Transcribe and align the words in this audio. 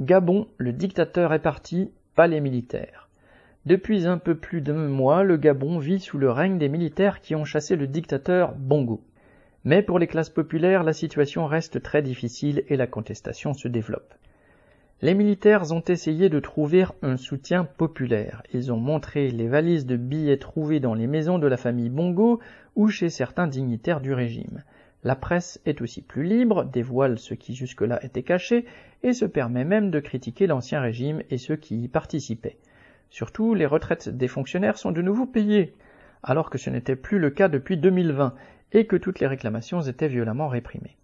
Gabon, 0.00 0.46
le 0.58 0.72
dictateur 0.72 1.32
est 1.32 1.40
parti, 1.40 1.90
pas 2.14 2.28
les 2.28 2.40
militaires. 2.40 3.08
Depuis 3.66 4.06
un 4.06 4.16
peu 4.16 4.36
plus 4.36 4.60
d'un 4.60 4.86
mois, 4.86 5.24
le 5.24 5.36
Gabon 5.36 5.80
vit 5.80 5.98
sous 5.98 6.18
le 6.18 6.30
règne 6.30 6.56
des 6.56 6.68
militaires 6.68 7.20
qui 7.20 7.34
ont 7.34 7.44
chassé 7.44 7.74
le 7.74 7.88
dictateur 7.88 8.54
Bongo. 8.54 9.02
Mais 9.64 9.82
pour 9.82 9.98
les 9.98 10.06
classes 10.06 10.30
populaires, 10.30 10.84
la 10.84 10.92
situation 10.92 11.46
reste 11.46 11.82
très 11.82 12.00
difficile 12.00 12.62
et 12.68 12.76
la 12.76 12.86
contestation 12.86 13.54
se 13.54 13.66
développe. 13.66 14.14
Les 15.02 15.14
militaires 15.14 15.72
ont 15.72 15.82
essayé 15.88 16.28
de 16.28 16.38
trouver 16.38 16.84
un 17.02 17.16
soutien 17.16 17.64
populaire. 17.64 18.44
Ils 18.54 18.72
ont 18.72 18.78
montré 18.78 19.32
les 19.32 19.48
valises 19.48 19.84
de 19.84 19.96
billets 19.96 20.38
trouvées 20.38 20.78
dans 20.78 20.94
les 20.94 21.08
maisons 21.08 21.40
de 21.40 21.48
la 21.48 21.56
famille 21.56 21.90
Bongo 21.90 22.38
ou 22.76 22.86
chez 22.86 23.10
certains 23.10 23.48
dignitaires 23.48 24.00
du 24.00 24.14
régime. 24.14 24.62
La 25.04 25.14
presse 25.14 25.60
est 25.64 25.80
aussi 25.80 26.02
plus 26.02 26.24
libre, 26.24 26.64
dévoile 26.64 27.18
ce 27.18 27.34
qui 27.34 27.54
jusque-là 27.54 28.04
était 28.04 28.22
caché, 28.22 28.66
et 29.02 29.12
se 29.12 29.24
permet 29.24 29.64
même 29.64 29.90
de 29.90 30.00
critiquer 30.00 30.46
l'ancien 30.46 30.80
régime 30.80 31.22
et 31.30 31.38
ceux 31.38 31.56
qui 31.56 31.82
y 31.82 31.88
participaient. 31.88 32.58
Surtout, 33.10 33.54
les 33.54 33.66
retraites 33.66 34.08
des 34.08 34.28
fonctionnaires 34.28 34.76
sont 34.76 34.90
de 34.90 35.02
nouveau 35.02 35.24
payées, 35.24 35.74
alors 36.22 36.50
que 36.50 36.58
ce 36.58 36.70
n'était 36.70 36.96
plus 36.96 37.18
le 37.18 37.30
cas 37.30 37.48
depuis 37.48 37.76
2020, 37.76 38.34
et 38.72 38.86
que 38.86 38.96
toutes 38.96 39.20
les 39.20 39.26
réclamations 39.26 39.80
étaient 39.80 40.08
violemment 40.08 40.48
réprimées. 40.48 40.96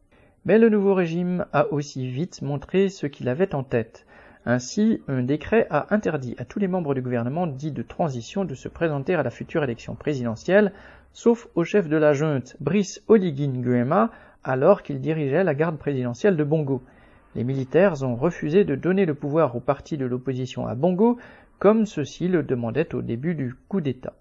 Mais 0.44 0.58
le 0.58 0.68
nouveau 0.68 0.94
régime 0.94 1.46
a 1.52 1.72
aussi 1.72 2.06
vite 2.06 2.42
montré 2.42 2.88
ce 2.88 3.06
qu'il 3.06 3.28
avait 3.28 3.54
en 3.54 3.62
tête. 3.62 4.06
Ainsi, 4.46 5.00
un 5.08 5.22
décret 5.22 5.66
a 5.70 5.94
interdit 5.94 6.34
à 6.38 6.44
tous 6.44 6.58
les 6.58 6.68
membres 6.68 6.94
du 6.94 7.00
gouvernement 7.00 7.46
dit 7.46 7.72
de 7.72 7.82
transition 7.82 8.44
de 8.44 8.54
se 8.54 8.68
présenter 8.68 9.14
à 9.14 9.22
la 9.22 9.30
future 9.30 9.64
élection 9.64 9.94
présidentielle 9.94 10.72
sauf 11.14 11.48
au 11.54 11.64
chef 11.64 11.88
de 11.88 11.96
la 11.96 12.12
junte, 12.12 12.56
Brice 12.60 13.02
Oligui 13.08 13.48
Nguema, 13.48 14.10
alors 14.42 14.82
qu'il 14.82 15.00
dirigeait 15.00 15.44
la 15.44 15.54
garde 15.54 15.78
présidentielle 15.78 16.36
de 16.36 16.44
Bongo. 16.44 16.82
Les 17.36 17.44
militaires 17.44 18.02
ont 18.02 18.16
refusé 18.16 18.64
de 18.64 18.74
donner 18.74 19.06
le 19.06 19.14
pouvoir 19.14 19.56
au 19.56 19.60
parti 19.60 19.96
de 19.96 20.04
l'opposition 20.04 20.66
à 20.66 20.74
Bongo, 20.74 21.18
comme 21.58 21.86
ceux-ci 21.86 22.28
le 22.28 22.42
demandaient 22.42 22.94
au 22.94 23.00
début 23.00 23.34
du 23.34 23.54
coup 23.68 23.80
d'État. 23.80 24.12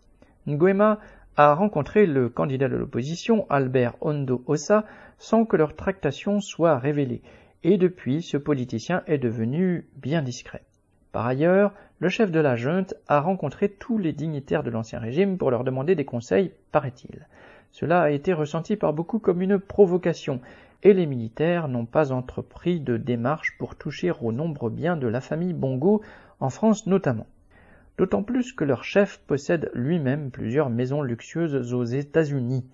Nguema 0.48 1.00
a 1.36 1.56
rencontré 1.56 2.06
le 2.06 2.30
candidat 2.30 2.70
de 2.70 2.76
l'opposition, 2.76 3.48
Albert 3.50 3.96
Ondo 4.02 4.44
Ossa, 4.46 4.86
sans 5.18 5.46
que 5.46 5.58
leur 5.58 5.76
tractation 5.76 6.42
soit 6.42 6.78
révélée, 6.78 7.22
et 7.64 7.78
depuis 7.78 8.22
ce 8.22 8.38
politicien 8.38 9.04
est 9.08 9.18
devenu 9.18 9.88
bien 9.96 10.22
discret. 10.22 10.64
Par 11.12 11.26
ailleurs, 11.28 11.74
le 12.00 12.10
chef 12.10 12.32
de 12.32 12.40
la 12.40 12.56
junte 12.56 12.96
a 13.08 13.22
rencontré 13.22 13.70
tous 13.70 13.98
les 13.98 14.14
dignitaires 14.14 14.64
de 14.64 14.72
l'ancien 14.72 15.00
régime 15.00 15.38
pour 15.38 15.52
leur 15.52 15.64
demander 15.64 15.96
des 15.96 16.06
conseils, 16.06 16.52
paraît-il. 16.72 17.28
Cela 17.72 18.02
a 18.02 18.10
été 18.10 18.34
ressenti 18.34 18.76
par 18.76 18.94
beaucoup 18.94 19.20
comme 19.20 19.42
une 19.42 19.60
provocation, 19.60 20.42
et 20.84 20.94
les 20.94 21.06
militaires 21.06 21.68
n'ont 21.68 21.86
pas 21.86 22.12
entrepris 22.12 22.80
de 22.80 22.98
démarche 22.98 23.58
pour 23.58 23.76
toucher 23.76 24.12
au 24.22 24.32
nombre 24.32 24.70
bien 24.70 24.98
de 24.98 25.08
la 25.08 25.22
famille 25.22 25.54
Bongo, 25.54 26.02
en 26.40 26.50
France 26.50 26.88
notamment. 26.88 27.28
D'autant 27.98 28.24
plus 28.24 28.54
que 28.54 28.64
leur 28.64 28.84
chef 28.84 29.20
possède 29.28 29.72
lui-même 29.74 30.32
plusieurs 30.32 30.70
maisons 30.70 31.04
luxueuses 31.04 31.74
aux 31.74 31.84
États-Unis. 31.84 32.66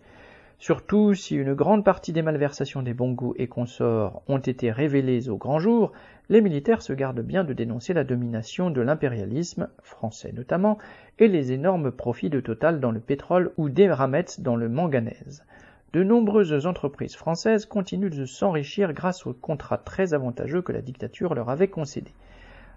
Surtout 0.61 1.13
si 1.13 1.37
une 1.37 1.53
grande 1.53 1.85
partie 1.85 2.11
des 2.11 2.21
malversations 2.21 2.81
des 2.81 2.93
Bongo 2.93 3.33
et 3.37 3.47
consorts 3.47 4.21
ont 4.27 4.39
été 4.39 4.71
révélées 4.71 5.29
au 5.29 5.37
grand 5.37 5.57
jour, 5.57 5.93
les 6.27 6.41
militaires 6.41 6.81
se 6.81 6.91
gardent 6.91 7.21
bien 7.21 7.45
de 7.45 7.53
dénoncer 7.53 7.93
la 7.93 8.03
domination 8.03 8.69
de 8.69 8.81
l'impérialisme, 8.81 9.69
français 9.83 10.33
notamment, 10.33 10.77
et 11.17 11.29
les 11.29 11.53
énormes 11.53 11.91
profits 11.91 12.29
de 12.29 12.41
Total 12.41 12.81
dans 12.81 12.91
le 12.91 12.99
pétrole 12.99 13.53
ou 13.55 13.69
d'Eramet 13.69 14.25
dans 14.39 14.57
le 14.57 14.67
manganèse. 14.67 15.45
De 15.93 16.03
nombreuses 16.03 16.65
entreprises 16.65 17.15
françaises 17.15 17.65
continuent 17.65 18.09
de 18.09 18.25
s'enrichir 18.25 18.91
grâce 18.91 19.25
aux 19.25 19.33
contrats 19.33 19.77
très 19.77 20.13
avantageux 20.13 20.61
que 20.61 20.73
la 20.73 20.81
dictature 20.81 21.35
leur 21.35 21.49
avait 21.49 21.69
concédés. 21.69 22.13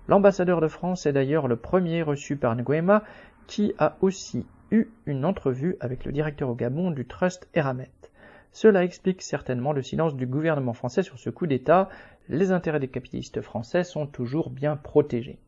L'ambassadeur 0.07 0.61
de 0.61 0.69
France 0.69 1.05
est 1.07 1.13
d'ailleurs 1.13 1.49
le 1.49 1.57
premier 1.57 2.03
reçu 2.03 2.37
par 2.37 2.55
Nguema, 2.55 3.03
qui 3.49 3.75
a 3.79 3.97
aussi 4.03 4.47
une 5.07 5.25
entrevue 5.25 5.77
avec 5.81 6.05
le 6.05 6.13
directeur 6.13 6.49
au 6.49 6.55
Gabon 6.55 6.91
du 6.91 7.07
Trust 7.07 7.49
Eramet. 7.55 7.91
Cela 8.53 8.85
explique 8.85 9.23
certainement 9.23 9.73
le 9.73 9.83
silence 9.83 10.15
du 10.15 10.27
gouvernement 10.27 10.73
français 10.73 11.03
sur 11.03 11.19
ce 11.19 11.31
coup 11.31 11.47
d'État, 11.47 11.89
les 12.29 12.53
intérêts 12.53 12.81
des 12.81 12.89
capitalistes 12.89 13.41
français 13.41 13.85
sont 13.85 14.07
toujours 14.07 14.51
bien 14.51 14.77
protégés. 14.77 15.39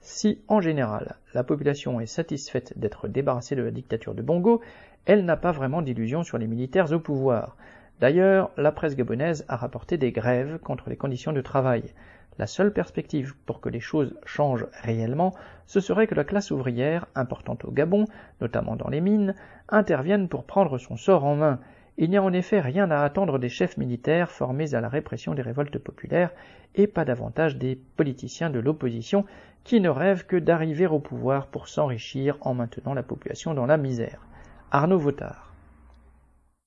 Si, 0.00 0.38
en 0.48 0.60
général, 0.60 1.16
la 1.32 1.44
population 1.44 2.00
est 2.00 2.06
satisfaite 2.06 2.78
d'être 2.78 3.08
débarrassée 3.08 3.56
de 3.56 3.62
la 3.62 3.70
dictature 3.70 4.14
de 4.14 4.20
Bongo, 4.20 4.60
elle 5.06 5.24
n'a 5.24 5.36
pas 5.36 5.52
vraiment 5.52 5.80
d'illusions 5.80 6.22
sur 6.22 6.36
les 6.36 6.46
militaires 6.46 6.92
au 6.92 7.00
pouvoir. 7.00 7.56
D'ailleurs, 8.00 8.50
la 8.56 8.72
presse 8.72 8.96
gabonaise 8.96 9.46
a 9.48 9.56
rapporté 9.56 9.96
des 9.96 10.12
grèves 10.12 10.58
contre 10.58 10.90
les 10.90 10.96
conditions 10.96 11.32
de 11.32 11.40
travail. 11.40 11.84
La 12.38 12.46
seule 12.46 12.72
perspective 12.72 13.34
pour 13.46 13.60
que 13.60 13.68
les 13.68 13.80
choses 13.80 14.16
changent 14.24 14.66
réellement, 14.82 15.34
ce 15.66 15.80
serait 15.80 16.06
que 16.06 16.16
la 16.16 16.24
classe 16.24 16.50
ouvrière, 16.50 17.06
importante 17.14 17.64
au 17.64 17.70
Gabon, 17.70 18.06
notamment 18.40 18.74
dans 18.74 18.88
les 18.88 19.00
mines, 19.00 19.34
intervienne 19.68 20.28
pour 20.28 20.44
prendre 20.44 20.78
son 20.78 20.96
sort 20.96 21.24
en 21.24 21.36
main. 21.36 21.60
Il 21.96 22.10
n'y 22.10 22.16
a 22.16 22.22
en 22.22 22.32
effet 22.32 22.60
rien 22.60 22.90
à 22.90 23.02
attendre 23.02 23.38
des 23.38 23.48
chefs 23.48 23.76
militaires 23.76 24.32
formés 24.32 24.74
à 24.74 24.80
la 24.80 24.88
répression 24.88 25.34
des 25.34 25.42
révoltes 25.42 25.78
populaires, 25.78 26.30
et 26.74 26.88
pas 26.88 27.04
davantage 27.04 27.56
des 27.56 27.76
politiciens 27.96 28.50
de 28.50 28.58
l'opposition 28.58 29.24
qui 29.62 29.80
ne 29.80 29.88
rêvent 29.88 30.26
que 30.26 30.36
d'arriver 30.36 30.86
au 30.86 30.98
pouvoir 30.98 31.46
pour 31.46 31.68
s'enrichir 31.68 32.36
en 32.40 32.52
maintenant 32.52 32.94
la 32.94 33.04
population 33.04 33.54
dans 33.54 33.66
la 33.66 33.76
misère. 33.76 34.26
Arnaud 34.72 34.98
Votard. 34.98 35.53